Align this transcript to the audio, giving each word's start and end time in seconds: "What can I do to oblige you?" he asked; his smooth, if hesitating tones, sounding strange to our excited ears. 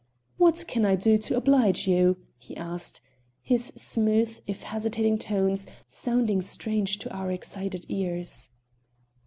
"What 0.37 0.65
can 0.67 0.83
I 0.83 0.95
do 0.95 1.19
to 1.19 1.37
oblige 1.37 1.87
you?" 1.87 2.17
he 2.39 2.57
asked; 2.57 3.01
his 3.39 3.71
smooth, 3.75 4.39
if 4.47 4.63
hesitating 4.63 5.19
tones, 5.19 5.67
sounding 5.87 6.41
strange 6.41 6.97
to 6.97 7.13
our 7.15 7.29
excited 7.29 7.85
ears. 7.87 8.49